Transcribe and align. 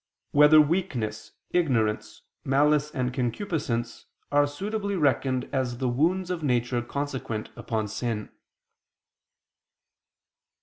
3] 0.31 0.37
Whether 0.39 0.59
Weakness, 0.61 1.33
Ignorance, 1.51 2.23
Malice 2.43 2.89
and 2.89 3.13
Concupiscence 3.13 4.07
Are 4.31 4.47
Suitably 4.47 4.95
Reckoned 4.95 5.47
As 5.53 5.77
the 5.77 5.89
Wounds 5.89 6.31
of 6.31 6.41
Nature 6.41 6.81
Consequent 6.81 7.51
Upon 7.55 7.87
Sin? 7.87 8.29